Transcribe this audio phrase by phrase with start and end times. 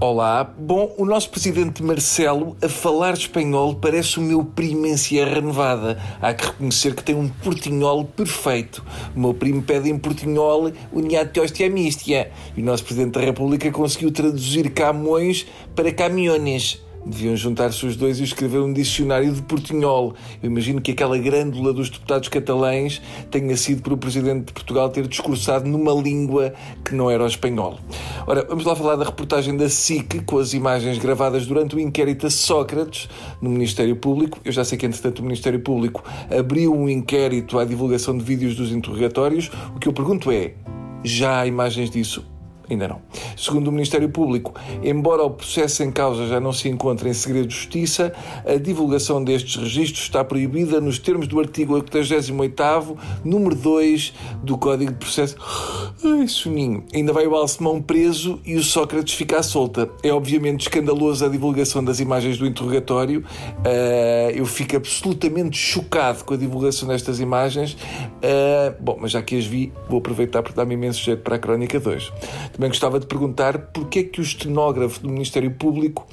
[0.00, 0.44] Olá.
[0.56, 6.00] Bom, o nosso presidente Marcelo, a falar espanhol, parece o meu primo em Sierra Nevada.
[6.22, 8.84] Há que reconhecer que tem um portinhol perfeito.
[9.16, 12.30] O meu primo pede em portinhol uniate hostia mistia.
[12.56, 16.80] E o nosso presidente da República conseguiu traduzir Camões para caminhones.
[17.08, 20.14] Deviam juntar-se os dois e escrever um dicionário de portinhol.
[20.42, 23.00] Eu imagino que aquela grândula dos deputados catalães
[23.30, 26.52] tenha sido para o Presidente de Portugal ter discursado numa língua
[26.84, 27.78] que não era o espanhol.
[28.26, 32.26] Ora, vamos lá falar da reportagem da SIC com as imagens gravadas durante o inquérito
[32.26, 33.08] a Sócrates
[33.40, 34.38] no Ministério Público.
[34.44, 38.54] Eu já sei que, entretanto, o Ministério Público abriu um inquérito à divulgação de vídeos
[38.54, 39.50] dos interrogatórios.
[39.74, 40.52] O que eu pergunto é:
[41.02, 42.37] já há imagens disso?
[42.70, 43.00] Ainda não.
[43.36, 47.48] Segundo o Ministério Público, embora o processo em causa já não se encontre em segredo
[47.48, 48.12] de justiça,
[48.46, 54.12] a divulgação destes registros está proibida nos termos do artigo 88, número 2
[54.42, 55.36] do Código de Processo.
[56.04, 56.84] Ai, soninho.
[56.94, 59.88] Ainda vai o Alcemão preso e o Sócrates fica à solta.
[60.02, 63.20] É obviamente escandalosa a divulgação das imagens do interrogatório.
[63.20, 67.72] Uh, eu fico absolutamente chocado com a divulgação destas imagens.
[67.72, 71.38] Uh, bom, mas já que as vi, vou aproveitar para dar-me imenso jeito para a
[71.38, 72.12] Crónica 2.
[72.58, 76.04] Também gostava de perguntar porque é que o estenógrafo do Ministério Público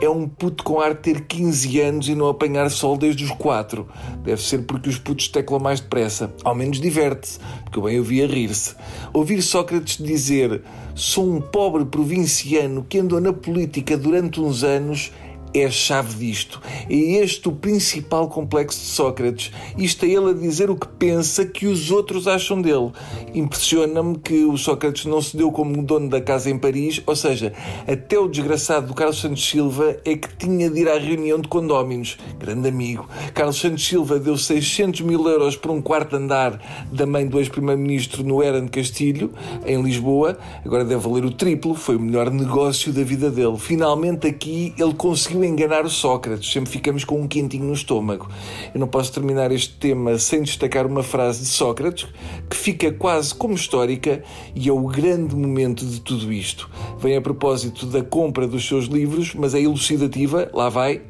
[0.00, 3.30] é um puto com ar de ter 15 anos e não apanhar sol desde os
[3.30, 3.86] 4.
[4.24, 6.34] Deve ser porque os putos teclam mais depressa.
[6.42, 8.74] Ao menos diverte-se, porque eu bem ouvi a rir-se.
[9.12, 10.62] Ouvir Sócrates dizer
[10.96, 15.12] sou um pobre provinciano que andou na política durante uns anos
[15.54, 16.60] é a chave disto.
[16.90, 19.52] É este o principal complexo de Sócrates.
[19.78, 22.90] Isto é ele a dizer o que pensa que os outros acham dele.
[23.32, 27.52] Impressiona-me que o Sócrates não se deu como dono da casa em Paris, ou seja,
[27.86, 31.46] até o desgraçado do Carlos Santos Silva é que tinha de ir à reunião de
[31.46, 32.18] condóminos.
[32.38, 33.08] Grande amigo.
[33.32, 36.60] Carlos Santos Silva deu 600 mil euros por um quarto andar
[36.90, 39.32] da mãe do ex-primeiro-ministro no Eran Castilho,
[39.64, 40.36] em Lisboa.
[40.64, 41.74] Agora deve valer o triplo.
[41.74, 43.56] Foi o melhor negócio da vida dele.
[43.56, 48.28] Finalmente aqui ele conseguiu enganar o Sócrates, sempre ficamos com um quentinho no estômago.
[48.72, 52.06] Eu não posso terminar este tema sem destacar uma frase de Sócrates
[52.48, 54.22] que fica quase como histórica
[54.54, 56.68] e é o grande momento de tudo isto.
[56.98, 61.02] Vem a propósito da compra dos seus livros, mas é elucidativa, lá vai.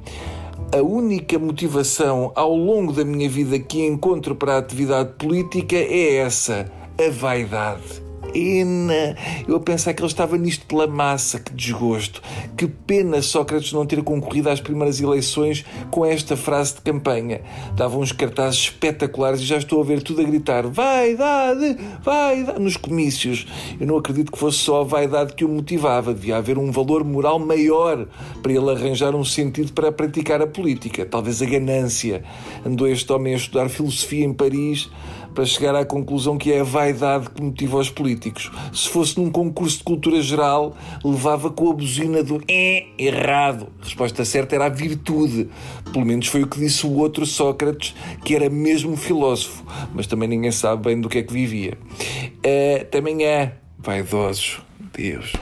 [0.73, 6.17] A única motivação ao longo da minha vida que encontro para a atividade política é
[6.17, 8.04] essa: a vaidade
[8.35, 9.17] pena.
[9.47, 12.21] Eu a pensar que ele estava nisto pela massa, que desgosto.
[12.57, 17.43] Que pena Sócrates não ter concorrido às primeiras eleições com esta frase de campanha.
[17.77, 22.77] Dava uns cartazes espetaculares e já estou a ver tudo a gritar vaidade, vaidade, nos
[22.77, 23.47] comícios.
[23.81, 26.13] Eu não acredito que fosse só a vaidade que o motivava.
[26.13, 28.07] Devia haver um valor moral maior
[28.43, 31.07] para ele arranjar um sentido para praticar a política.
[31.07, 32.25] Talvez a ganância.
[32.67, 34.91] Andou este homem a estudar filosofia em Paris
[35.35, 38.51] para chegar à conclusão que é a vaidade que motiva os políticos.
[38.73, 43.69] Se fosse num concurso de cultura geral, levava com a buzina do é errado.
[43.81, 45.49] A resposta certa era a virtude.
[45.93, 50.29] Pelo menos foi o que disse o outro Sócrates, que era mesmo filósofo, mas também
[50.29, 51.77] ninguém sabe bem do que é que vivia.
[52.39, 54.61] Uh, também é vaidosos.
[54.97, 55.33] Deus.